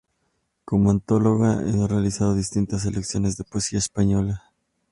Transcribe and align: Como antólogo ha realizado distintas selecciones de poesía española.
Como 0.65 0.89
antólogo 0.89 1.43
ha 1.45 1.61
realizado 1.87 2.33
distintas 2.33 2.81
selecciones 2.81 3.37
de 3.37 3.43
poesía 3.43 3.77
española. 3.77 4.45